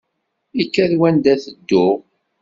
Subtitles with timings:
[0.61, 1.95] Ikad wanda tedduɣ.